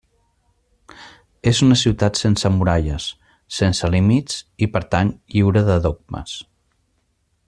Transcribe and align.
És 1.51 1.59
una 1.65 1.77
ciutat 1.81 2.21
sense 2.21 2.51
muralles, 2.55 3.05
sense 3.59 3.93
límits 3.97 4.41
i 4.67 4.71
per 4.77 4.85
tant 4.97 5.15
lliure 5.35 5.67
de 5.73 5.81
dogmes. 5.89 6.39